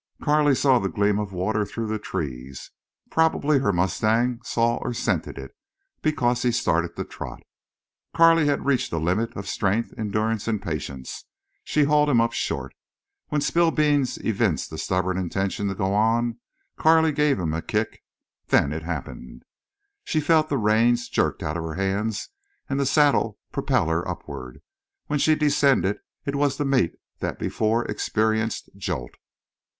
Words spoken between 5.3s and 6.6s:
it, because he